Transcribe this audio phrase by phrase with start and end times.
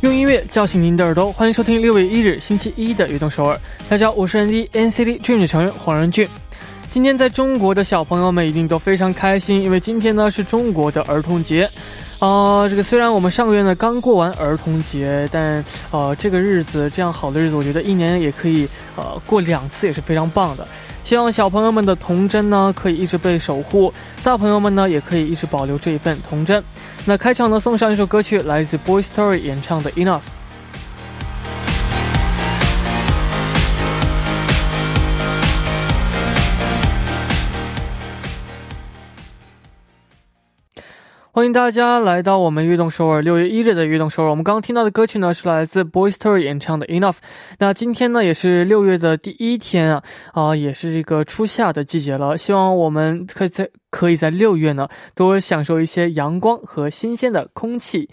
[0.00, 3.54] 用音乐叫醒您的耳朵，欢迎收听六月一日星期一的《悦动首尔》。
[3.86, 6.26] 大家好，我是 NCT Dream 的成员黄仁俊。
[6.90, 11.68] 今天在中国的小朋友们一定都非常开心，因为今天呢是中国的儿童节。
[12.18, 20.66] 啊，这个虽然我们上个月呢刚过完儿童节，但呃这个日子这样好的日子，我觉得一年也可以呃过两次，也是非常棒的。
[21.02, 26.62] 希望小朋友们的童真呢可以一直被守护，大朋友们呢也可以一直保留这一份童真。
[27.04, 30.18] 那开场呢，送上一首歌曲，来自 Boy Story 演唱的《Enough》。
[41.32, 44.30] 欢迎大家来到我们悦动首尔六月一日的悦动首尔。
[44.30, 47.18] 我们刚刚听到的歌曲呢，是来自 Boy Story 演唱的 Enough。
[47.60, 50.02] 那今天呢，也是六月的第一天啊，
[50.32, 52.36] 啊，也是这个初夏的季节了。
[52.36, 58.10] 希望我们可以在可以在六月呢，多享受一些阳光和新鲜的空气。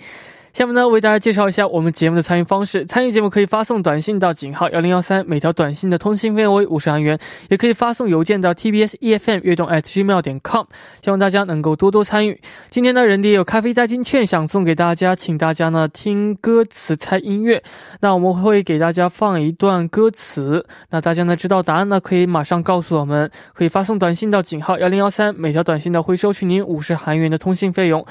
[0.58, 2.84] 下面呢，为大家介绍一下我们节目的参与方式。
[2.84, 10.66] 参与节目可以发送短信到井号幺零幺三，每条短信的通信费用为五十韩元，也可以发送邮件到 tbs efm 悦动 at gmail 点 com。
[11.04, 12.42] 希望大家能够多多参与。
[12.72, 17.62] 今天呢，人迪有咖啡代金券想送给大家，请大家呢听歌词猜音乐。
[18.00, 28.04] 那我们会给大家放一段歌词，那大家呢知道答案呢，可以马上告诉我们，可以发送短信到井号幺零幺三，每条短信呢会收取您五十韩元的通信费用。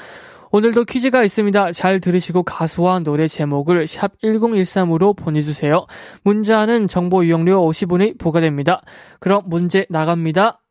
[0.51, 1.71] 오늘도 퀴즈가 있습니다.
[1.73, 5.85] 잘 들으시고 가수와 노래 제목을 샵 1013으로 보내주세요.
[6.23, 8.81] 문자는 정보 이용료 50원이 부과됩니다.
[9.19, 10.61] 그럼 문제 나갑니다.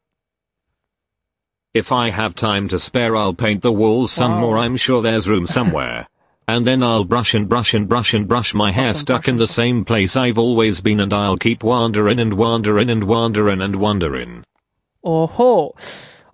[1.77, 4.41] If I have time to spare, I'll paint the walls some Wow.
[4.41, 4.59] more.
[4.59, 6.07] I'm sure there's room somewhere.
[6.49, 9.49] and then I'll brush and brush and brush and brush my hair stuck in the
[9.51, 14.45] same place I've always been, and I'll keep wandering and wandering and wandering and wandering.
[15.05, 15.73] 오호.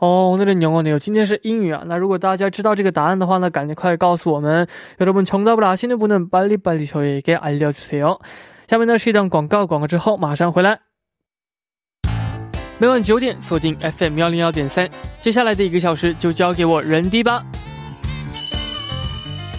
[0.02, 1.00] 어, 오늘은 영어네요.
[1.00, 4.68] 今天是英语啊.那如果大家知道这个答案的话呢, 赶快告诉我们.
[5.00, 8.20] 여러분 정답을 아시는 분은 빨리빨리 저희에게 알려주세요.
[8.68, 10.80] 下面呢是一段广告，广告之后马上回来。
[12.80, 14.88] 每晚九点锁定 FM 幺零幺点三，
[15.20, 17.44] 接下来的一个小时就交给我人迪吧。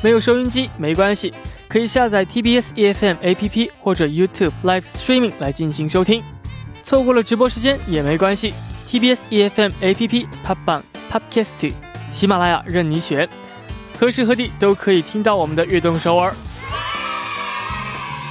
[0.00, 1.34] 没有收音机没关系，
[1.68, 6.22] 可以下载 TBS EFM APP 或者 YouTube Live Streaming 来进行收听。
[6.84, 8.54] 错过了直播时间也没关系
[8.93, 11.73] ，TBS EFM APP、Pop 榜、Podcast、
[12.11, 13.27] 喜马拉雅任你选，
[13.99, 16.31] 何时何地都可以听到我们的悦动首尔。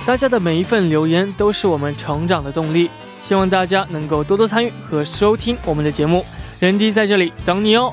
[0.06, 2.88] 大家的每一份留言都是我们成长的动力，
[3.20, 6.24] 希望大家能够多多参与和收听我们的节目。
[6.60, 7.92] 人迪在这里等你哦。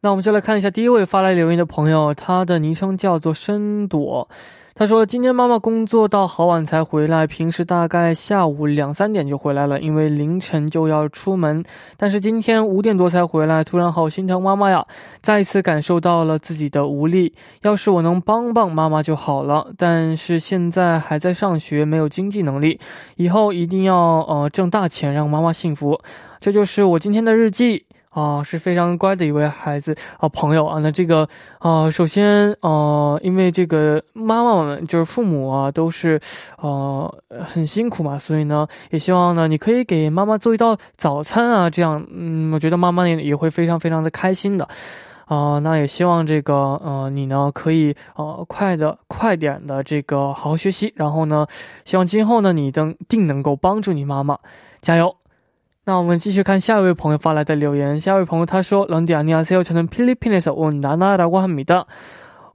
[0.00, 4.28] 那我们就来看一下第一位发来留言的朋友，他的昵称叫做深朵。
[4.76, 11.64] 他说：“今天妈妈工作到好晚才回来，平时大概下午两三点就回来了，因为凌晨就要出门。
[11.96, 14.86] 但是今天五点多才回来，突然好心疼妈妈呀！
[15.20, 17.34] 再一次感受到了自己的无力。
[17.62, 22.78] 要是我能帮帮妈妈就好了，但是现在还在上学，没有经济能力，
[23.16, 26.00] 以后一定要呃挣大钱，让妈妈幸福。
[26.38, 27.86] 这就是我今天的日记。”
[28.18, 30.80] 啊，是非常乖的一位孩子啊，朋友啊。
[30.80, 31.28] 那这个
[31.60, 36.18] 啊，首先呃，因为这个妈妈们就是父母啊，都是
[36.56, 37.14] 呃
[37.46, 44.68] 很辛苦嘛，所以呢，也希望呢，你可以给妈妈做一道早餐啊，这样，嗯，我觉得妈妈也也会非常非常的开心的。
[45.26, 51.46] 啊、那也希望这个呃你呢可以呃快的快点的这个好好学习，然后呢，
[51.84, 54.38] 希望今后呢你能定能够帮助你妈妈，
[54.80, 55.14] 加油。
[55.87, 57.99] 那我们继续看下一位朋友发来的留言。
[57.99, 61.85] 下一位朋友他说：“런디안녕하세요。저는필리핀에서온나나라고합니다。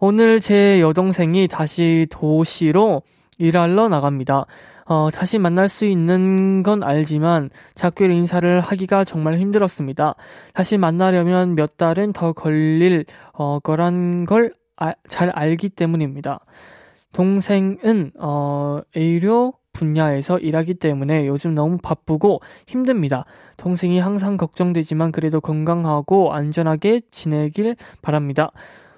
[0.01, 3.03] 오늘 제 여동생이 다시 도시로
[3.39, 4.47] 일하러 나갑니다.
[4.87, 10.15] 어, 다시 만날 수 있는 건 알지만 작별 인사를 하기가 정말 힘들었습니다.
[10.55, 14.59] 다시 만나려면 몇 달은 더 걸릴 어, 거란 걸
[15.09, 16.41] 잘 알기 때문입니다.
[17.13, 23.26] 동생은 어, 의료 분야에서 일하기 때문에 요즘 너무 바쁘고 힘듭니다.
[23.58, 28.52] 동생이 항상 걱정되지만 그래도 건강하고 안전하게 지내길 바랍니다.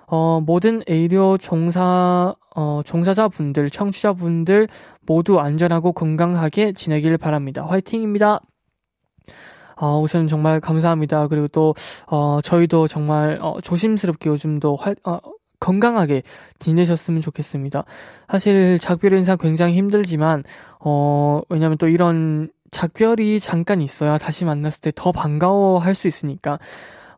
[0.07, 4.67] 어, 모든 의료 종사, 어, 종사자분들, 청취자분들
[5.01, 7.65] 모두 안전하고 건강하게 지내길 바랍니다.
[7.67, 8.41] 화이팅입니다.
[9.77, 11.27] 어, 우선 정말 감사합니다.
[11.27, 11.73] 그리고 또,
[12.07, 15.19] 어, 저희도 정말, 어, 조심스럽게 요즘도 활, 어,
[15.60, 16.22] 건강하게
[16.58, 17.84] 지내셨으면 좋겠습니다.
[18.28, 20.44] 사실 작별 인사 굉장히 힘들지만,
[20.80, 26.58] 어, 왜냐면 또 이런 작별이 잠깐 있어야 다시 만났을 때 더 반가워할 수 있으니까,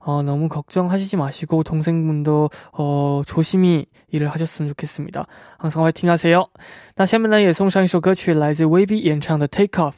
[0.01, 5.27] 어, 너무 걱정하시지 마시고 동생분도 어, 조심히 일을 하셨으면 좋겠습니다.
[5.59, 6.49] 항상 화이팅 하세요.
[6.97, 9.95] 那下面呢也送上一首歌曲，来自 Wavy 演唱的 Take Off。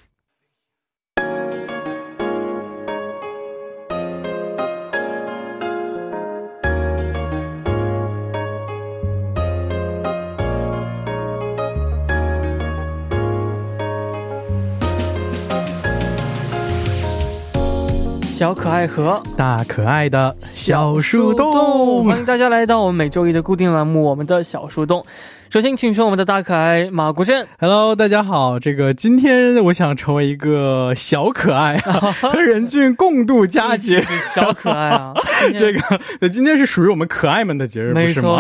[18.39, 25.01] 小可爱和大可爱的小树洞，欢迎大家来到我们每周一的固定栏目《我们的小树洞》。
[25.51, 27.43] 首先，请出我们的大可爱马国胜。
[27.57, 28.59] Hello，大家好。
[28.59, 31.75] 这个今天我想成为一个小可爱，
[32.21, 33.99] 和任俊共度佳节。
[34.35, 35.11] 小可爱啊，
[35.57, 38.39] 这个今天是属于我们可爱们的节日，没错。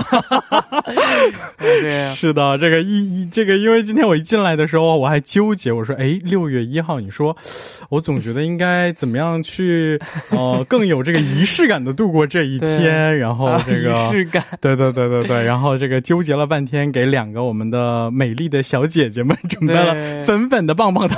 [1.57, 2.55] 对，是的。
[2.59, 7.35] 这个一这个，因为今天我一进来的时候，我还纠结，我说，哎，六月一号，你说，
[7.89, 13.17] 我总觉得应该怎么样去，呃，更有这个仪式感的度过这一天。
[13.17, 15.43] 然后这个仪式感，对对对对对。
[15.43, 16.98] 然后这个纠结了半天，给。
[16.99, 19.93] 给两个我们的美丽的小姐姐们准备了
[20.25, 21.17] 粉粉的棒棒糖。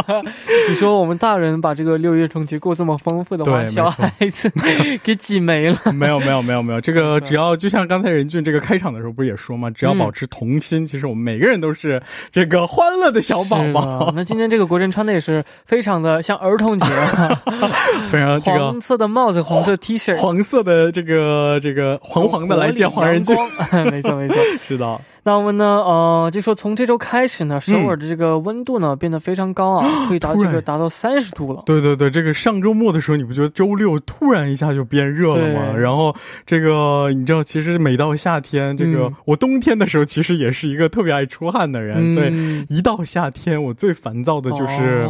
[0.70, 4.50] 你说我们大人把这个六一儿童节过这么丰富的 话，小孩子
[5.04, 5.92] 给挤没了。
[5.92, 9.68] 没有没有没有没有，这个只要就像刚才任俊这个开场的时候不是也说吗？
[9.68, 14.10] 只要保持童心，其实我们每个人都是这个欢乐的小宝宝。
[14.16, 16.86] 那今天这个国珍穿的也是非常的像儿童节，
[18.08, 23.36] 非常这个黄色的帽子，黄色 T 恤，黄色的这个这个黄黄的来见黄仁俊。
[23.90, 24.36] 没错没错，
[24.66, 24.98] 是的。
[25.24, 25.64] 那我们呢？
[25.64, 31.62] 呃，就说从这周开始呢，首尔的这个温度呢变得非常高啊， 可以达这个达到三十度了。
[31.64, 35.76] 对对对，这个上周末的时候，你不觉得周六突然一下就变热了吗？
[35.76, 36.14] 然后
[36.44, 45.06] 这个你知道，其实每到夏天，这个我冬天的时候其实也是一个特别爱出汗的人，所以一到夏天，我最烦躁的就是。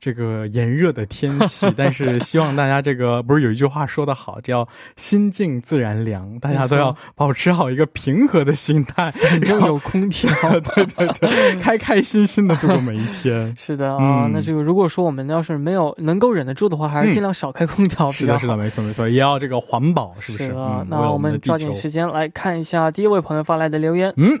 [0.00, 4.66] 这个炎热的天气，但是希望大家这个不是有一句话说的好，叫
[4.96, 10.30] 心静自然凉，大家都要保持好一个平和的心态，反正有空调，
[10.74, 13.54] 对对对，开开心心的度过每一天。
[13.58, 18.10] 是的啊，那这个如果说我们要是没有能够忍得住的话，还是尽量少开空调。
[18.10, 20.48] 是的，是的，没错没错，也要这个环保，是不是？
[20.88, 24.12] 那我们抓紧时间来看一下第一位朋友发来的留言。
[24.16, 24.40] 嗯。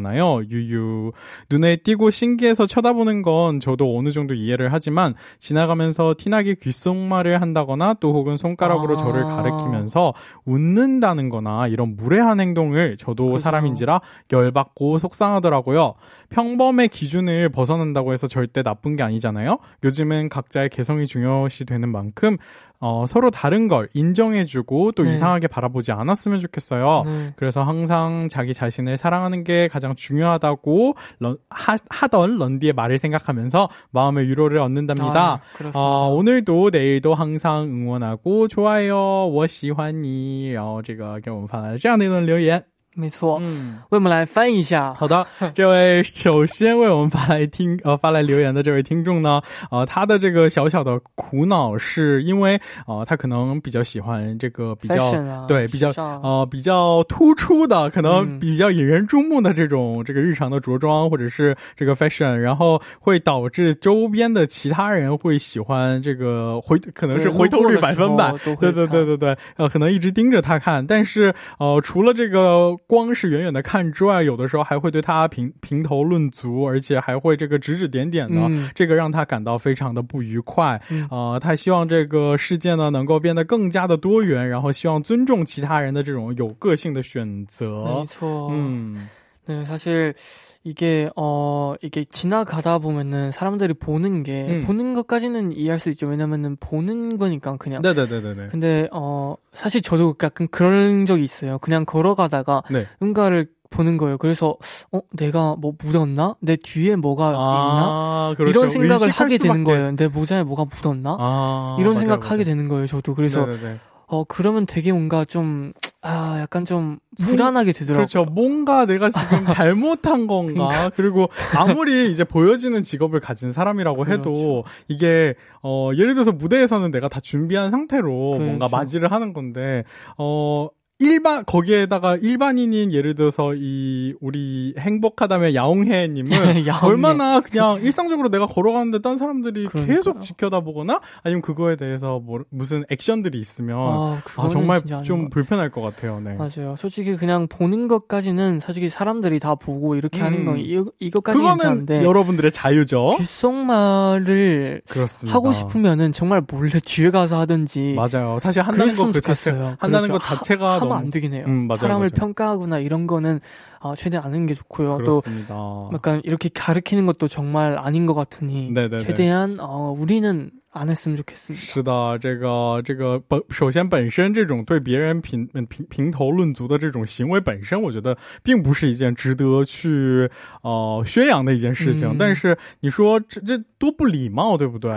[0.00, 0.42] 많아요.
[0.50, 1.12] 유유.
[1.50, 8.12] 눈에 띄고 신기해서 쳐다보는 건 저도 어느 정도 이해를 하지만 지나가면서 티나게 귓속말을 한다거나 또
[8.14, 8.96] 혹은 손가락으로 아.
[8.96, 10.14] 저를 가리키면서
[10.44, 13.38] 웃는다는 거나 이런 무례한 행동을 저도 그죠.
[13.38, 14.00] 사람인지라
[14.32, 15.94] 열받고 속상하더라고요.
[16.30, 19.58] 평범의 기준을 벗어난다고 해서 절대 나쁜 게 아니잖아요.
[19.84, 22.36] 요즘은 각자의 개성이 중요시 되는 만큼
[22.79, 25.13] 어, 서로 다른 걸 인정해주고 또 네.
[25.13, 27.03] 이상하게 바라보지 않았으면 좋겠어요.
[27.05, 27.33] 네.
[27.35, 34.27] 그래서 항상 자기 자신을 사랑하는 게 가장 중요하다고 런, 하, 하던 런디의 말을 생각하면서 마음의
[34.27, 35.33] 위로를 얻는답니다.
[35.33, 35.39] 아,
[35.73, 39.27] 어, 오늘도 내일도 항상 응원하고 좋아요.
[39.27, 42.63] 我喜欢你然后这个给我们发来了这样的一段留言
[42.96, 44.92] 没错，嗯，为我们来翻译一下。
[44.92, 55.90] 好的， 这位首先为我们发来听呃发来留言的这位听众呢，呃，他的这个小小的苦恼是因为呃，他可能比较喜欢这个比较对比较
[56.22, 72.76] 呃比较突出的，可能比较引人注目的这种这个日常的着装或者是这个 fashion，然后会导致周边的其他人会喜欢这个回可能是回头率百分百，对对对对对，呃，可能一直盯着他看，但是呃，除了这个。
[72.90, 78.40] 光是远远的看之外有的时候还会对他评评头论足而且还会这个指指点点的
[78.74, 80.80] 这个让他感到非常的不愉快。
[81.08, 87.84] 啊他希望这个世界呢能够变得更加的多元然后希望尊重其他人的这种有个性的选择。
[87.84, 88.48] 没错。
[88.50, 89.08] 嗯。
[89.46, 90.14] 对他是
[90.62, 94.66] 이게 어 이게 지나가다 보면은 사람들이 보는 게 음.
[94.66, 96.06] 보는 것까지는 이해할 수 있죠.
[96.06, 97.80] 왜냐면은 보는 거니까 그냥.
[97.80, 98.48] 네네네네.
[98.50, 101.58] 근데 어 사실 저도 약간 그런 적이 있어요.
[101.58, 102.84] 그냥 걸어가다가 네.
[102.98, 104.18] 뭔가를 보는 거예요.
[104.18, 104.56] 그래서
[104.92, 106.34] 어 내가 뭐 묻었나?
[106.40, 108.34] 내 뒤에 뭐가 아, 있나?
[108.36, 108.58] 그렇죠.
[108.58, 109.96] 이런 생각을 하게 되는 거예요.
[109.96, 111.16] 내 모자에 뭐가 묻었나?
[111.18, 112.44] 아, 이런 맞아요, 생각하게 맞아요.
[112.44, 112.86] 되는 거예요.
[112.86, 113.78] 저도 그래서 네네네.
[114.08, 118.06] 어 그러면 되게 뭔가 좀 아, 약간 좀 불안하게 되더라고요.
[118.06, 118.24] 그렇죠.
[118.24, 120.68] 뭔가 내가 지금 잘못한 건가.
[120.68, 120.90] 그러니까.
[120.96, 124.64] 그리고 아무리 이제 보여지는 직업을 가진 사람이라고 해도 그렇죠.
[124.88, 128.44] 이게 어 예를 들어서 무대에서는 내가 다 준비한 상태로 그렇죠.
[128.44, 129.84] 뭔가 맞이를 하는 건데
[130.16, 130.68] 어
[131.00, 136.30] 일반 거기에다가 일반인인 예를 들어서 이 우리 행복하다면 야옹해 님은
[136.84, 139.96] 얼마나 그냥 일상적으로 내가 걸어가는데 딴 사람들이 그러니까요.
[139.96, 145.80] 계속 지켜다보거나 아니면 그거에 대해서 뭐 무슨 액션들이 있으면 아, 아 정말 좀 불편할 것
[145.80, 146.20] 같아요.
[146.20, 146.34] 네.
[146.34, 146.76] 맞아요.
[146.76, 150.24] 솔직히 그냥 보는 것까지는 솔직히 사람들이 다 보고 이렇게 음.
[150.24, 153.14] 하는 건 이, 이것까지 그거는 괜찮은데 여러분들의 자유죠.
[153.16, 155.34] 귓속말을 그렇습니다.
[155.34, 158.38] 하고 싶으면은 정말 몰래 뒤에 가서 하든지 맞아요.
[158.38, 160.10] 사실 한다는 것그 자체 한다는.
[160.10, 161.44] 것 자체가 하면 안 되긴 해요.
[161.48, 162.20] 음, 맞아요, 사람을 맞아요.
[162.20, 163.40] 평가하거나 이런 거는
[163.80, 164.98] 어, 최대한 안 하는 게 좋고요.
[164.98, 165.54] 그렇습니다.
[165.54, 168.98] 또 약간 이렇게 가르키는 것도 정말 아닌 것 같으니 네네네.
[169.04, 171.55] 최대한 어, 우리는 안 했으면 좋겠습니다.
[171.55, 180.29] 是的，这个这个首先本身这种对别人评评评头论足的这种行为本身，我觉得并不是一件值得去
[180.63, 182.17] 呃宣扬的一件事情。
[182.19, 184.91] 但是你说这这多不礼貌，对不对？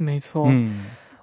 [0.00, 0.50] 没错。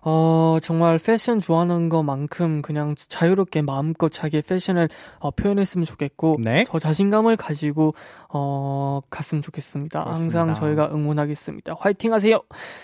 [0.03, 6.63] 어, 정말 패션 좋아하는 것만큼 그냥 자유롭게 마음껏 자기 패션을 어, 표현했으면 좋겠고 네?
[6.67, 7.93] 더 자신감을 가지고
[8.29, 10.03] 어, 갔으면 좋겠습니다.
[10.03, 10.39] 그렇습니다.
[10.39, 11.75] 항상 저희가 응원하겠습니다.
[11.79, 12.41] 화이팅 하세요.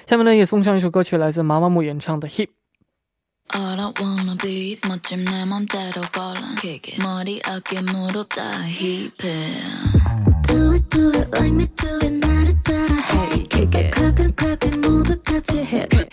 [0.08, 2.52] 下面呢也送上一首歌曲来自마마무演唱的 Hip
[3.54, 8.42] All I wanna be is 멋진 내 맘대로 걸어 Kick it 머리 어깨 무릎 다
[8.68, 9.12] 힙해
[10.48, 14.34] Do it do it like me do it 나를 따라 Hey kick it clap it
[14.38, 16.09] clap it 모두 같이 hip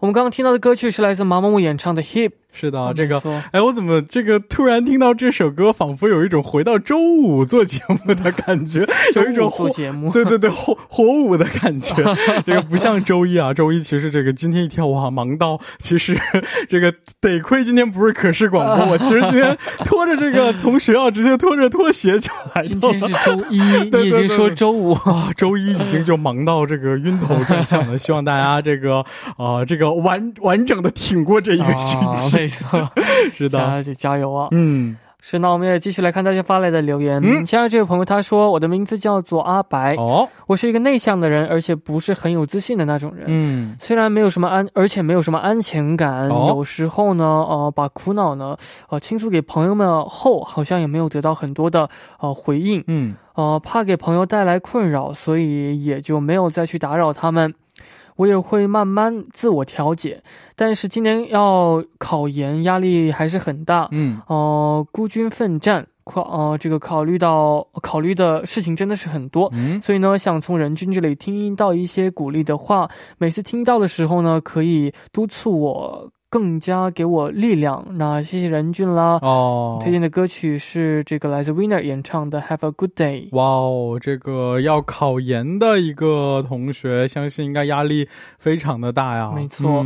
[0.00, 2.30] 我们刚刚听到的歌曲是来自毛毛木演唱的《Hip》。
[2.52, 11.94] 是的，这个，哎，我怎么这个突然听到这首歌，仿佛有一种回到周五做节目的感觉， 有一种做节目，对对对，火火舞的感觉。
[12.44, 16.18] 这个不像周一啊，周一其实这个今天一天哇忙到，其实
[16.68, 22.62] 这个得亏今天不是可视广播，我其实今天拖着这个从学校直接拖着拖鞋就来。
[22.62, 23.60] 今天是周一，
[23.92, 27.96] 你已经说周五啊，周一已经就忙到这个晕头转向了。
[27.96, 29.04] 希望大家这个
[29.36, 32.39] 啊，这个完完整的挺过这一个星期。
[32.40, 32.90] 没错，
[33.36, 34.48] 是的，加油啊！
[34.52, 34.96] 嗯。
[35.22, 37.20] 是，那我们也继续来看大家发来的留言。
[37.22, 43.26] 嗯，下面这位朋友他说：“我的名字叫做阿白，哦，我是一个内向的人，而且不是很有自信的那种人。
[43.28, 48.56] 嗯，虽然没有什么安，而且没有什么安全感，有时候呢，呃，把苦恼呢，
[48.88, 52.82] 呃，倾诉给朋友们后，好像也没有得到很多的呃回应。
[52.86, 57.52] 嗯，呃，怕给朋友带来困扰，所以也就没有再去打扰他们。”
[58.16, 60.22] 我也会慢慢自我调节，
[60.54, 63.88] 但是今年要考研，压力还是很大。
[63.92, 69.48] 嗯，哦，孤军奋战，考，呃，这个考虑到考虑的事情真的是很多。
[69.52, 76.10] 嗯，所以呢，想从人君这里听到一些鼓励的话，每次听到的时候呢，可以督促我。
[76.30, 77.84] 更加给我力量。
[77.90, 79.18] 那谢谢任俊啦。
[79.20, 83.28] 哦，推荐的歌曲是这个来自 Winner 演唱的《Have a Good Day》。
[83.36, 88.08] 哇哦，这个要考研的一个同学，相信应该压力
[88.38, 89.32] 非常的大呀。
[89.34, 89.84] 没错。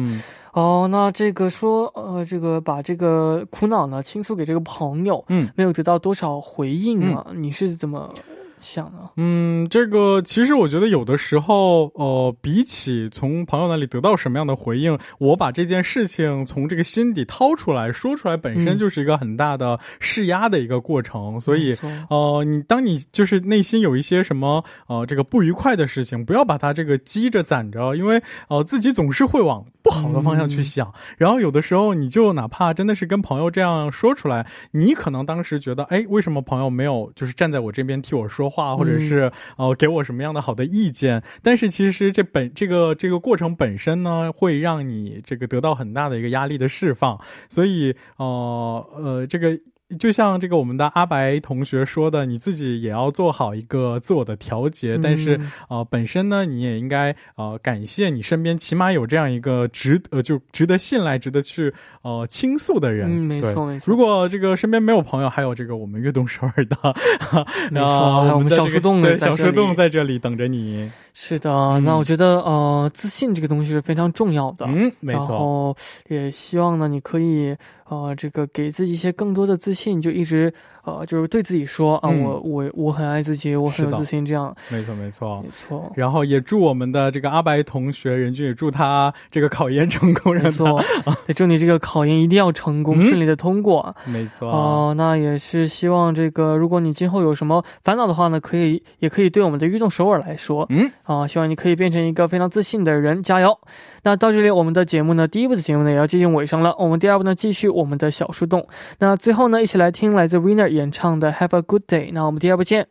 [0.52, 7.26] 哦，那这个说，呃，这个把这个苦恼呢倾诉给这个朋友，嗯，没有得到多少回应啊？
[7.34, 8.14] 你是怎么？
[8.64, 9.10] 想呢？
[9.16, 21.38] 嗯，这个其实我觉得有的时候，呃，比起从朋友那里得到什么样的回应，我把这件事情从这个心底掏出来说出来，本身就是一个很大的释压的一个过程。
[21.38, 21.76] 所以，
[22.08, 30.90] 呃，你当你就是内心有一些什么呃这个不愉快的事情，不要把它这个积着攒着，因为呃自己总是会往不好的方向去想。
[31.18, 38.53] 然后有的时候你就哪怕真的是跟朋友这样说出来，你可能当时觉得，哎，为什么朋友没有就是站在我这边替我说？
[38.54, 41.20] 话，或者是呃，给我什么样的好的意见？
[41.42, 47.20] 但是其实这本这个这个过程本身呢，会让你这个得到很大的一个压力的释放。
[47.50, 49.58] 所以呃呃，这个
[49.98, 54.98] 就像这个我们的阿白同学说的，你自己也要做好一个自我的调节。
[55.02, 55.38] 但是
[55.68, 61.72] 呃，本身呢，你也应该呃感谢你身边起码有这样一个值呃就值得信赖、值得去
[62.02, 63.08] 呃倾诉的人。
[63.08, 63.84] 嗯，没错没错。
[63.90, 66.76] 如果这个身边没有朋友，还有这个我们悦动首尔的，
[67.70, 70.90] 没错，还有我们小树洞对小树洞在这里等着你。
[71.12, 74.66] 是的，那我觉得呃，自信这个东西是非常重要的。
[74.66, 75.28] 嗯，没错。
[75.28, 75.76] 然后
[76.08, 77.56] 也希望呢，你可以
[77.88, 80.52] 呃，这个给自己一些更多的自信，就一直
[80.84, 84.54] 呃，就是对自己说啊，我我我很爱自己，我很有自信，这样。
[84.70, 85.92] 没错，没错，没错。
[85.94, 90.34] 然后也祝我们的这个阿白同学，任俊也祝他这个考研成功。
[90.34, 90.82] 没错，
[91.28, 93.94] 也祝你这个考研一定要成功，顺利的通过。
[94.06, 94.50] 没错。
[94.50, 100.66] 哦，那也是希望这个，如果你今后有什么烦恼的话呢，可以也可以对我们的运动首尔来说。
[100.70, 100.90] 嗯。
[101.02, 103.58] 啊，希望你可以变成一个非常自信的人，加油！
[104.04, 106.74] 那到这里，我们的节目呢，第一部的节目呢，也要接近尾声了。
[106.78, 108.66] 我们第二部呢，继续我我们的小树洞。
[108.98, 112.08] 那最后呢，一起来听来自 Winner 演唱的《Have a Good Day》。
[112.12, 112.88] 那我们第二部见。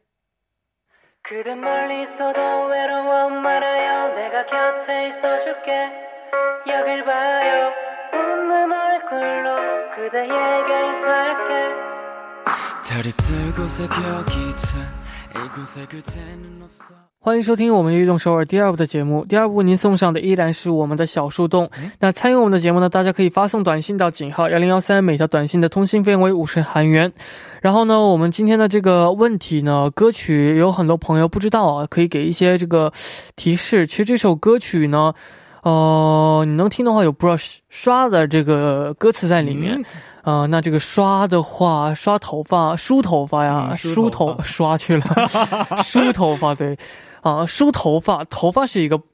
[17.25, 19.23] 欢迎收听我们运动首尔第二部的节目。
[19.23, 21.69] 第二部您送上的依然是我们的小树洞。
[22.01, 27.13] 那参与我们的节目呢，大家可以发送短信到井号幺零幺三，每条短信的通信费用为五十韩元。
[27.61, 32.91] 然后呢，我们今天的这个问题呢，歌曲有很多朋友不知道啊，可以给一些这个
[33.37, 33.87] 提示。
[33.87, 35.13] 其实这首歌曲呢，
[35.61, 39.81] 呃，你能听的话有 brush 刷的这个歌词在里面。
[40.23, 45.05] 呃，那这个刷的话，刷头发、梳头发呀，梳头刷去了，
[45.85, 46.77] 梳头发对。
[47.23, 49.01] 啊，梳头发，头发是一个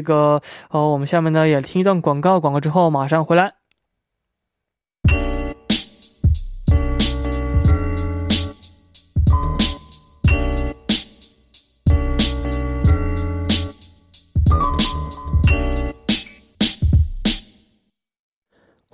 [0.00, 0.40] 这个
[0.70, 3.59] 呃，我们下面呢也听一段广告，广告之后马上回来。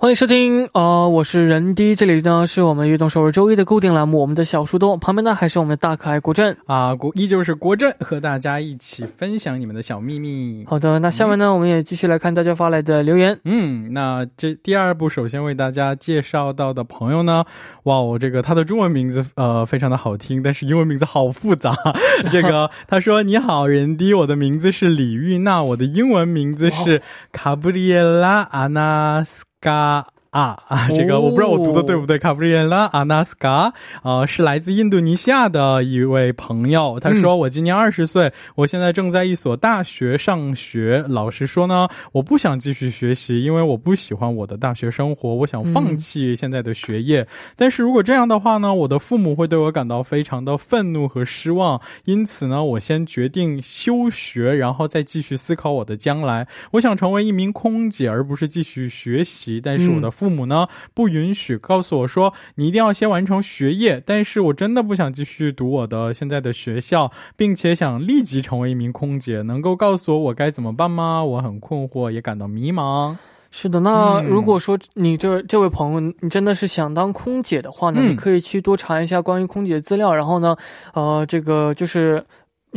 [0.07, 10.63] 欢迎收听，呃，我是任迪，这里呢是我们悦动首尔周一的固定栏目，我们的小树洞旁边呢还是我们的大可爱国振啊，国依旧是国振和大家一起分享你们的小秘密。
[10.65, 13.37] 好的，那下面呢我们也继续来看大家发来的留言。
[13.43, 17.43] 嗯，那这第二部首先为大家介绍到的朋友呢，
[17.83, 21.75] 哇，我这个他的中文名字呃非常的好听，但是英文名字好复杂。
[22.31, 27.01] 这个他说你好，任迪，我的名字是李玉娜，我的英文名字是
[27.33, 29.43] 卡布里耶拉阿纳斯。
[29.61, 32.17] 加啊啊， 这个我不知道我读的对不对。
[32.17, 33.71] 卡布里耶拉阿纳斯卡，
[34.03, 36.99] 呃，是来自印度尼西亚的一位朋友。
[36.99, 41.03] 他说：“我今年二十岁，我现在正在一所大学上学。
[41.07, 45.35] 老实说呢，我不想继续学习，因为我不喜欢我的大学生活。
[45.35, 47.25] 我想放弃现在的学业。
[47.55, 51.79] 但是如果这样的话呢，我的父母会对我感到非常的愤怒和失望。
[52.05, 56.47] 因此呢，我先决定休学，然后再继续思考我的将来。
[56.71, 59.61] 我想成为一名空姐，而不是继续学习。
[59.61, 64.01] 但是我的父父母呢不允许，告诉我说你一定要先完成学业。
[64.03, 69.43] 但是我真的不想继续读我的现在的学校，并且想立即成为一名空姐。
[69.43, 71.23] 能够告诉我我该怎么办吗？
[71.23, 73.15] 我很困惑，也感到迷茫。
[73.51, 80.55] 是的，那如果说你这这位朋友你真的是想当空姐的话呢，你可以去多查一下关于空姐的资料，然后呢，
[80.93, 82.25] 呃，这个就是。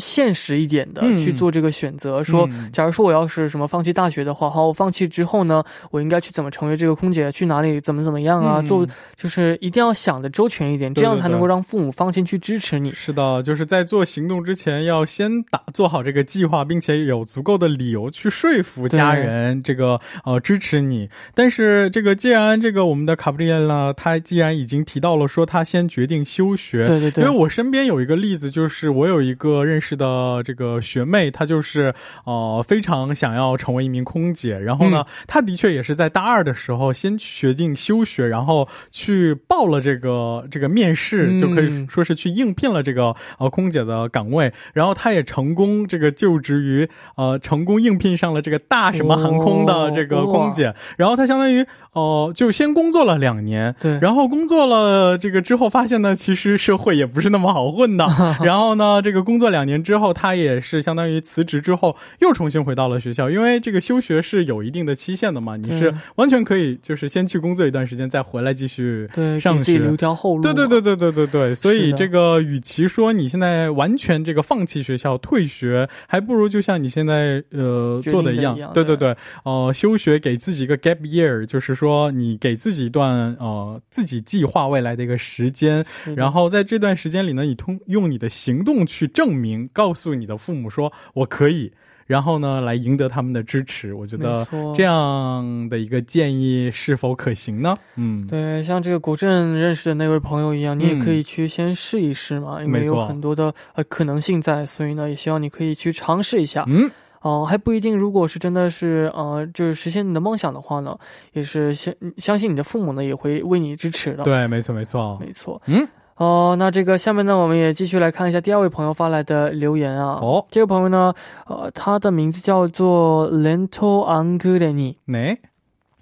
[0.00, 8.62] 现实一点的去做这个选择，说，假如说我要是什么放弃大学的话，好，我放弃之后呢，我应该去怎么成为这个空姐，去哪里，怎么怎么样啊？
[8.62, 12.90] 做就是一定要想的周全一点，这样才能够让父母放心去支持你。
[12.92, 21.10] 是的，就是在做行动之前，要先打做好这个计划，并且有足够的理由去说服家人，这个呃支持你。
[21.34, 29.89] 但是这个既然这个我们的卡布里耶拉他既然已经提到了说他先决定休学，对对对，因为我身边有一个例子，就是我有一个认识。
[29.90, 31.92] 识的这个学妹，她就是
[32.24, 34.56] 呃非常想要成为一名空姐。
[34.56, 44.52] 然后呢，她的确也是在大二的时候先决定休学，然后去报了这个这个面试，就可以说是去应聘了这个呃空姐的岗位。
[44.72, 50.72] 然后她也成功这个就职于呃成功应聘上了这个大什么航空的这个空姐。
[50.96, 58.06] 然后她相当于哦就先工作了两年，对，然后工作了这个之后发现呢，其实社会也不是那么好混的。
[58.42, 69.08] 然后呢，这个工作两年之后，他也是相当于辞职之后又重新回到了学校，因为这个休学是有一定的期限的嘛，你是完全可以就是先去工作一段时间，再回来继续
[69.40, 70.42] 上学，留条后路。
[70.42, 85.84] 对对对对对对对，所以这个与其说你现在完全这个放弃学校退学，还不如就像你现在呃做的一样，对对对，呃，休学给自己一个 gap year，就是说你给自己一段呃自己计划未来的一个时间，
[86.16, 91.72] 然后在这段时间里呢，你通用你的行动去证明，告诉你的父母说我可以，
[92.06, 93.94] 然后呢，来赢得他们的支持。
[93.94, 97.76] 我觉得这样的一个建议是否可行呢？
[97.96, 106.64] 嗯，对，像这个国政认识的那位朋友一样，你也可以去先试一试嘛，因为有很多的呃可能性在，所以呢，也希望你可以去尝试一下。
[106.66, 106.90] 嗯，
[107.22, 110.98] 哦，还不一定，如果是真的是呃，就是实现你的梦想的话呢，
[111.32, 114.24] 也是相相信你的父母呢也会为你支持的。
[114.24, 115.62] 对，没错，没错，没错。
[115.66, 115.86] 嗯。
[116.20, 120.18] 哦，那这个下面呢，我们也继续来看一下第二位朋友发来的留言啊。
[120.20, 121.14] 哦，这位朋友呢，
[121.46, 124.96] 呃，他的名字叫做 Lento Angreni。
[125.06, 125.38] 네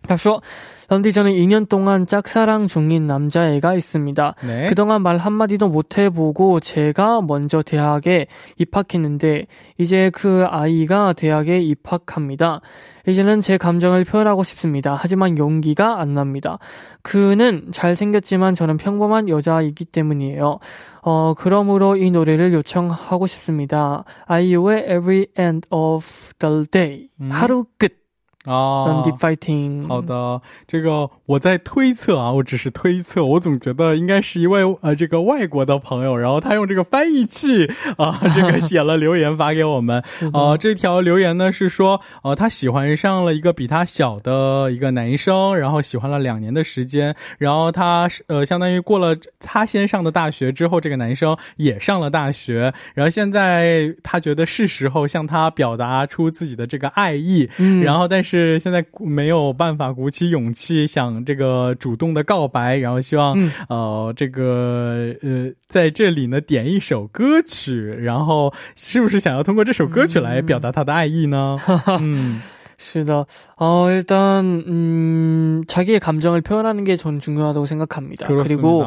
[0.08, 0.40] 他说。
[0.88, 4.34] 그런데 저는 2년 동안 짝사랑 중인 남자애가 있습니다.
[4.46, 4.66] 네.
[4.68, 12.62] 그동안 말 한마디도 못 해보고 제가 먼저 대학에 입학했는데 이제 그 아이가 대학에 입학합니다.
[13.06, 14.96] 이제는 제 감정을 표현하고 싶습니다.
[14.98, 16.58] 하지만 용기가 안 납니다.
[17.02, 20.58] 그는 잘생겼지만 저는 평범한 여자이기 때문이에요.
[21.02, 24.04] 어, 그러므로 이 노래를 요청하고 싶습니다.
[24.24, 27.08] 아이유의 Every End of the Day.
[27.20, 27.28] 음.
[27.30, 28.07] 하루 끝.
[28.48, 29.86] 啊，fighting。
[29.86, 37.66] 好的，这个我在推测啊，我只是推测，我总觉得应该是一位呃这个外国的朋友，然后他用这个翻译器
[37.98, 40.02] 啊， 这个写了留言发给我们。
[40.32, 57.48] 啊，这条留言呢是说，呃，他喜欢上了一个比他小的一个男生，然后喜欢了两年的时间，然后他呃相当于过了他先上的大学之后，这个男生也上了大学，然后现在他觉得是时候向他表达出自己的这个爱意，
[57.84, 58.37] 然后但是。
[58.38, 63.36] 是现在没有办法鼓起勇气想这个主动的告白，然后希望
[63.68, 71.58] 呃这个呃在这里呢点一首歌曲，然后是不是想要通过这首歌曲来表达他的爱意呢？
[72.00, 72.40] 嗯。
[72.80, 73.26] 是的.
[73.56, 78.26] 어, 일단, 음, 자기의 감정을 표현하는 게 전 중요하다고 생각합니다.
[78.26, 78.54] 그렇습니다.
[78.62, 78.84] 그리고,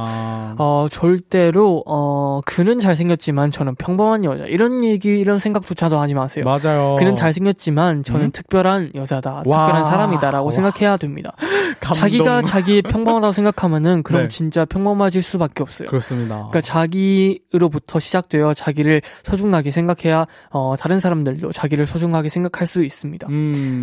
[0.58, 4.46] 어, 절대로, 어, 그는 잘생겼지만 저는 평범한 여자.
[4.46, 6.46] 이런 얘기, 이런 생각조차도 하지 마세요.
[6.46, 6.96] 맞아요.
[7.00, 8.32] 그는 잘생겼지만 저는 음?
[8.32, 9.34] 특별한 여자다.
[9.36, 9.42] 와.
[9.44, 10.52] 특별한 사람이다라고 와.
[10.52, 11.34] 생각해야 됩니다.
[11.94, 14.28] 자기가 자기 평범하다고 생각하면은 그럼 네.
[14.28, 15.90] 진짜 평범해질 수밖에 없어요.
[15.90, 16.36] 그렇습니다.
[16.36, 23.28] 그러니까 자기로부터 시작되어 자기를 소중하게 생각해야, 어, 다른 사람들도 자기를 소중하게 생각할 수 있습니다.
[23.30, 23.81] 음.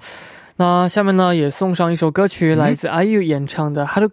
[0.57, 4.07] 那下面呢，也送上一首歌曲，来自 IU 演唱的《하루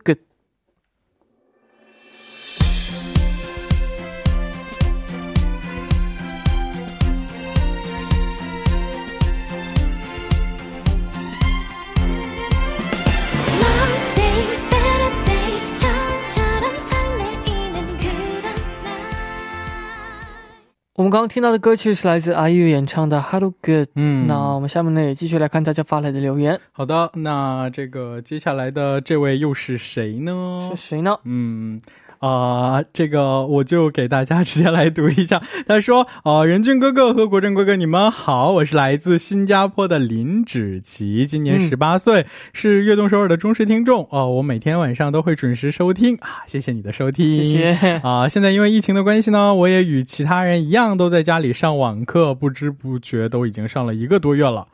[20.97, 23.81] 我们刚刚听到的歌曲是来自 IU 演唱的《Hello Good》。
[23.97, 26.61] 嗯，那我们下面呢也继续来看大家发来的留言。
[26.71, 30.71] 好的，那这个接下来的这位又是谁呢？
[30.71, 31.19] 是谁呢？
[31.25, 31.81] 嗯。
[32.25, 35.43] 啊，这个我就给大家直接来读一下。
[35.69, 44.27] 他说：“呃，任俊哥哥和国政哥哥，你们好，我是来自新加坡的林芷琪，今年十八岁，是悦动首尔的忠实听众哦。
[44.27, 48.27] 我每天晚上都会准时收听啊，谢谢你的收听，谢谢啊。
[48.27, 54.67] 现在因为疫情的关系呢，我也与其他人一样，都在家里上网课，不知不觉都已经上了一个多月了。”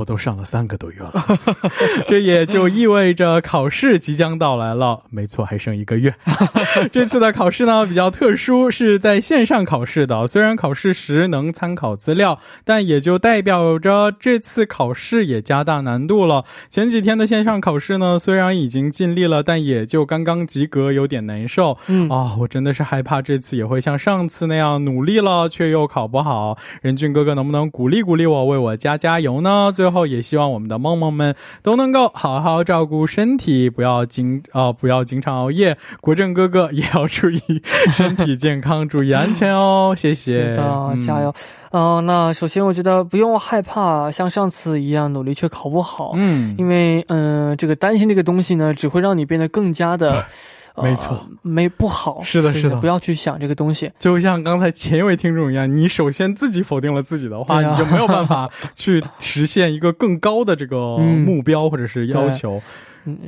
[0.00, 1.12] 我都上了三个多月了，
[2.08, 5.02] 这也就意味着考试即将到来了。
[5.10, 6.14] 没错，还剩一个月。
[6.90, 10.26] 这次的考试呢比较特殊，是在线上考试的。
[10.26, 16.46] 虽然考试时能参考资料，但也就代表着这次考试也加大难度了。
[16.70, 21.76] 前几天的线上考试呢，虽然已经尽力了，但也就刚刚及格，有点难受。
[21.88, 26.56] 嗯啊，我真的是害怕这次也会像上次那样努力了却又考不好。
[26.80, 29.70] 任俊哥哥能不能鼓励鼓励我，为我加加油呢？
[29.74, 35.76] 最后也希望我们的梦梦们都能够好好照顾身体，不要经啊不要经常熬夜。
[36.00, 37.40] 国政哥哥也要注意
[37.92, 39.94] 身体健康，注意安全哦。
[39.98, 40.54] 谢谢，
[41.06, 41.34] 加油。
[41.72, 46.12] 嗯，那首先我觉得不用害怕，像上次一样努力却考不好。
[46.16, 50.24] 嗯，因为嗯，这个担心这个东西呢，只会让你变得更加的。
[50.76, 53.90] 没错，没不好，是的，是的，不要去想这个东西。
[53.98, 62.56] 就像刚才前一位听众一样，你首先自己否定了自己的话，你就没有办法去实现一个更高的这个 目标或者是要求。
[62.56, 62.62] 嗯，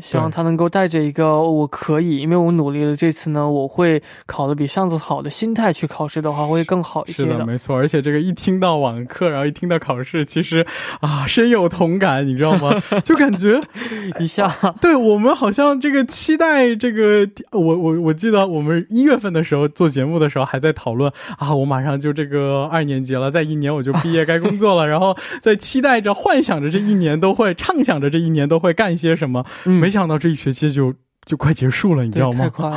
[0.00, 7.32] 希望他能够带着一个我可以，因为我努力了，这次呢，我会考的比上次好的心态去考试的话，会更好一些的。
[7.32, 7.76] 是的，没错。
[7.76, 10.66] 而且这个一听到网课，然后一听到考试，其实
[11.00, 12.80] 啊，深有同感，你知道吗？
[13.02, 13.60] 就感觉
[14.20, 14.48] 一下，
[14.80, 29.44] 对我们好像这个期待这个，我我我记得我们一月份的时候做节目的时候还在讨论啊，我马上就这个二年级了，在一年我就毕业该工作了，然后在期待着、幻想着这一年都会畅想着这一年都会干些什么。
[29.64, 30.92] 没想到这一学期就
[31.24, 32.38] 就快结束了，你知道吗？
[32.38, 32.76] 太快了！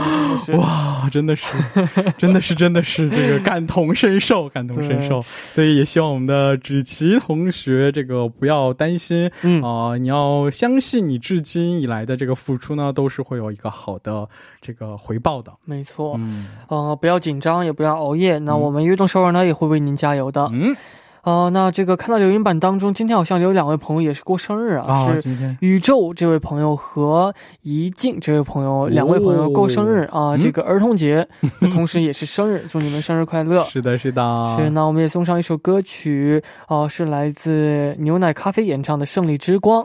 [0.57, 1.45] 哇， 真的是，
[2.15, 5.19] 真的是，真的是这个感同身受， 感同身受。
[5.23, 14.27] 所以也希望我们的芷琪同学这个不要担心，嗯啊，你要相信你至今以来的这个付出呢，都是会有一个好的
[14.61, 15.51] 这个回报的。
[15.65, 18.37] 没错，嗯，呃，不要紧张，也不要熬夜。
[18.37, 20.47] 那我们运动首尔呢，也会为您加油的。
[20.53, 20.75] 嗯。
[21.25, 27.33] 哦，那这个看到留言板当中，今天好像有两位朋友也是过生日啊，是宇宙这位朋友和
[27.63, 31.27] 怡静这位朋友，两位朋友过生日啊，这个儿童节，
[31.71, 33.63] 同时也是生日，祝你们生日快乐！
[33.63, 34.55] 是的，是的。
[34.59, 39.83] 是，那我们也送上一首歌曲，哦，是来自牛奶咖啡演唱的《胜利之光》。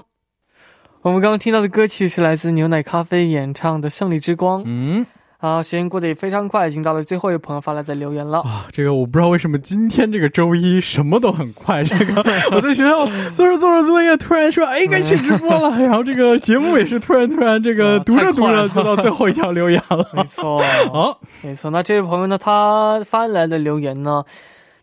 [1.01, 4.61] 我们刚刚听到的歌曲是来自牛奶咖啡演唱的《胜利之光》。
[4.67, 5.07] 嗯。
[5.41, 8.67] 啊，时间过得也非常快，已经到了最后一位朋友发来的留言了啊！
[8.71, 11.83] 这个我不知道为什么今天这个周一什么都很快。
[11.83, 12.23] 这个
[12.53, 20.07] 我在学校 做着做着作业，突然说哎该去直播了，然后这个节目也是突然突然这个读着读着就到最后一条留言了。
[20.13, 20.61] 没错，
[20.93, 21.71] 好，没错。
[21.71, 24.23] 那这位朋友呢，他发来的留言呢？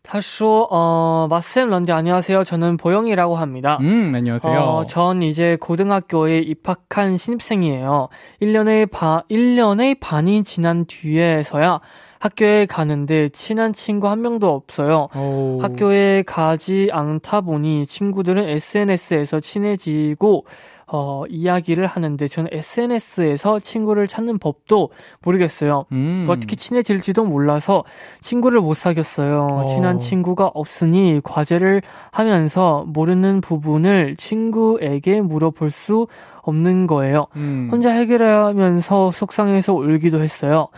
[0.07, 2.45] 他说, 어, 마쌤 런디 안녕하세요.
[2.45, 3.77] 저는 보영이라고 합니다.
[3.81, 4.57] 음, 안녕하세요.
[4.57, 8.07] 어, 전 이제 고등학교에 입학한 신입생이에요.
[8.41, 11.81] 1년의 반, 1년의 반이 지난 뒤에서야
[12.19, 15.09] 학교에 가는데 친한 친구 한 명도 없어요.
[15.15, 15.59] 오.
[15.61, 20.45] 학교에 가지 않다 보니 친구들은 SNS에서 친해지고
[20.89, 24.89] 어, 이야기를 하는데 저는 SNS에서 친구를 찾는 법도
[25.21, 25.85] 모르겠어요.
[25.91, 26.25] 음.
[26.29, 27.83] 어떻게 친해질지도 몰라서
[28.21, 29.47] 친구를 못 사귀었어요.
[29.51, 29.65] 어.
[29.67, 36.07] 친한 친구가 없으니 과제를 하면서 모르는 부분을 친구에게 물어볼 수
[36.43, 37.27] 없는 거예요.
[37.35, 37.67] 음.
[37.69, 40.69] 혼자 해결하면서 속상해서 울기도 했어요.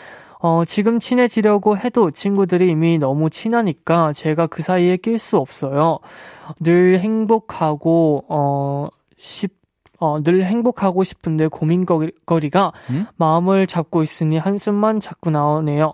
[0.41, 5.99] 어, 지금 친해지려고 해도 친구들이 이미 너무 친하니까 제가 그 사이에 낄 수 없어요.
[6.61, 9.58] 늘 행복하고, 어, 싶,
[9.99, 13.05] 어, 늘 행복하고 싶은데 고민거리가 음?
[13.17, 15.93] 마음을 잡고 있으니 한숨만 자꾸 나오네요.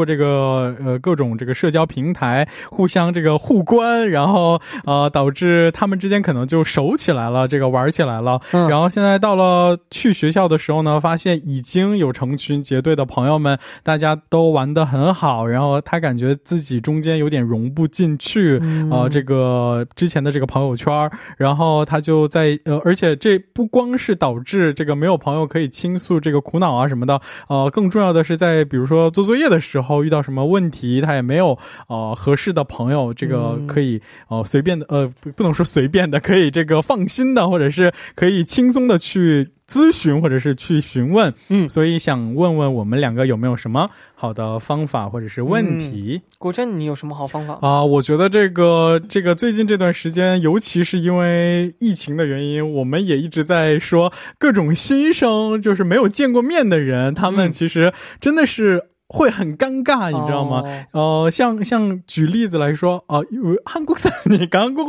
[0.00, 8.40] 过这个呃各种这个社交平台互相这个互关，然后呃导致他们之间可能就熟起来了，这个玩起来了。
[8.50, 18.58] 然后现在到了去学校的时候呢，发现已经有成群结队的朋友们，大家都玩的很好，然后他感觉自己中间有点融不进去，
[18.90, 39.50] 呃，这个之前的这个朋友圈，然后他就在呃，而且这不光是导致这个没有朋友可以倾诉这个苦恼啊什么的，呃，更重要的是在比如说做作业的时候遇到什么问题，他也没有呃合适的朋友，这个可以呃随便的呃不不能说随便的，可以这个放心的，或者是可以轻松的去。
[39.70, 46.20] 咨询或者是去询问，嗯，所以想问问我们两个有没有什么好的方法或者是问题？
[46.40, 47.84] 国珍，你有什么好方法啊？
[47.84, 58.82] 我觉得这个这个最近这段时间，尤其是因为疫情的原因，我们也一直在说各种新生，就是没有见过面的人，他们其实真的是。
[59.09, 60.63] 会很尴尬，你知道吗？
[60.91, 63.19] 呃，像像举例子来说，啊，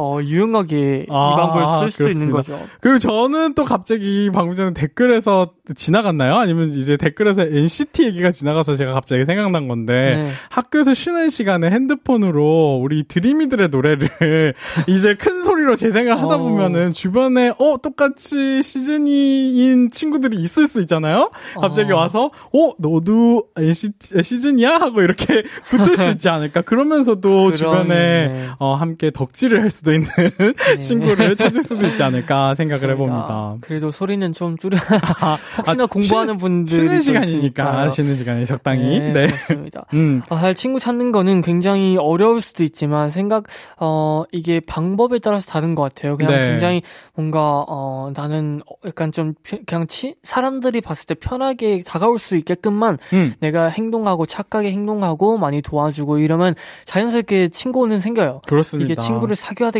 [0.00, 2.10] 어, 유용하게 아, 이 방법을 쓸 수도 그렇습니다.
[2.10, 2.68] 있는 거죠.
[2.80, 6.36] 그리고 저는 또 갑자기 방금 전에 댓글에서 지나갔나요?
[6.36, 10.30] 아니면 이제 댓글에서 NCT 얘기가 지나가서 제가 갑자기 생각난 건데 네.
[10.48, 14.54] 학교에서 쉬는 시간에 핸드폰으로 우리 드림이들의 노래를
[14.88, 16.38] 이제 큰 소리로 재생을 하다 어.
[16.38, 21.30] 보면은 주변에 어 똑같이 시즌이인 친구들이 있을 수 있잖아요.
[21.60, 21.96] 갑자기 어.
[21.96, 26.62] 와서 어 너도 NCT 시즌이야 하고 이렇게 붙을 수 있지 않을까?
[26.62, 30.78] 그러면서도 주변에 어 함께 덕질을 할 수도 수도 있는 네.
[30.78, 33.56] 친구를 찾을 수도 있지 않을까 생각을 해봅니다.
[33.60, 34.78] 그래도 소리는 좀 줄여.
[35.20, 39.00] 아, 혹시나 아, 공부하는 분들 쉬는 시간이니까 쉬는 시간에 적당히.
[39.00, 39.26] 네, 네.
[39.26, 39.84] 그렇습니다.
[39.94, 40.22] 음.
[40.28, 43.44] 아, 사실 친구 찾는 거는 굉장히 어려울 수도 있지만 생각
[43.78, 46.16] 어 이게 방법에 따라서 다른 것 같아요.
[46.16, 46.50] 그냥 네.
[46.50, 46.82] 굉장히
[47.14, 49.34] 뭔가 어 나는 약간 좀
[49.66, 53.34] 그냥 치, 사람들이 봤을 때 편하게 다가올 수 있게끔만 음.
[53.40, 58.42] 내가 행동하고 착하게 행동하고 많이 도와주고 이러면 자연스럽게 친구는 생겨요.
[58.46, 58.92] 그렇습니다.
[58.92, 59.79] 이게 친구를 사귀어야 되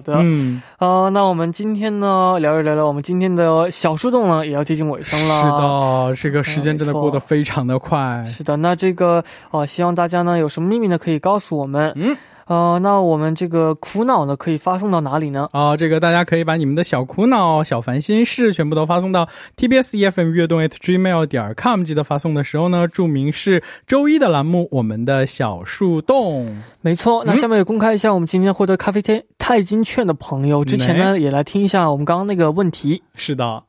[0.00, 5.42] 的，嗯，呃那我们今天呢聊一聊聊，我们今天的小树洞呢也要接近尾声了。
[5.42, 8.24] 是的，这个时间真的过得非常的快。
[8.24, 11.92] 是的，那这个呃，希望大家呢有什么秘密呢可以告诉我们。
[11.96, 12.16] 嗯。
[12.48, 15.48] 呃，那我们这个苦恼呢，可以发送到哪里呢？
[15.52, 21.82] 啊，这个大家可以把你们的小苦恼、小烦心事全部都发送到 tbs efm 悦动 at gmail 点 com。
[21.84, 26.46] 记得发送的时候呢，注明是周一的栏目，我们的小树洞。
[26.80, 33.02] 没错，那下面也公开一下，我们今天获得咖啡天钛金券的朋友，之前呢也来听一下我们刚刚那个问题。
[33.14, 33.62] 是的。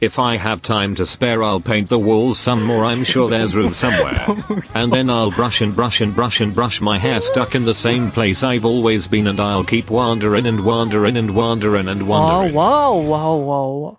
[0.00, 2.84] If I have time to spare, I'll paint the walls some more.
[2.84, 4.18] I'm sure there's room somewhere.
[4.74, 7.72] And then I'll brush and brush and brush and brush my hair stuck in the
[7.72, 12.52] same place I've always been, and I'll keep wandering and wandering and wandering and wandering.
[12.54, 13.94] 哇哦哇哦哇哦哇！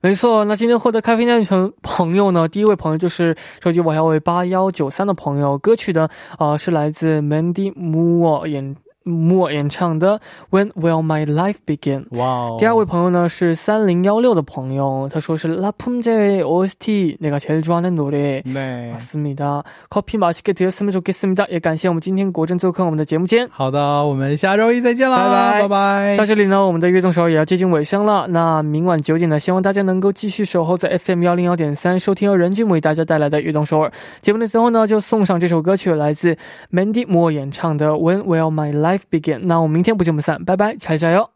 [0.00, 6.08] 没错，那今天获得咖啡店成朋友呢，第一位朋友就是手机尾号为八幺九三的朋友，歌曲呢，
[6.40, 8.74] 呃，是来自 Mandy Moore 演。
[9.04, 10.20] 莫演唱的
[10.50, 12.04] When Will My Life Begin？
[12.10, 12.56] 哇哦！
[12.58, 23.48] 第二位朋友呢是三零幺六的朋友，他说是拉푼제 OST 내가제일좋아하는노래네맞습니다 커피맛있게드셨으면좋겠습니다也感谢我们今天国珍做客我们的节目间。
[23.50, 26.18] 好的，我们下周一再见啦，拜拜拜拜。
[26.18, 28.26] 到这里呢，我们的悦动首尔也要接近尾声了。
[28.28, 36.36] 那明晚九点呢，希望大家能够继续守候在 FM 幺零幺点三，收听由任俊为大家带来的悦动首尔节目的最后呢，就送上这首歌曲，来自
[36.70, 39.39] Mandy Moore 演唱的 When Will My Life Begin？
[39.45, 41.32] 那我们明天不见不散，拜拜，加油加油！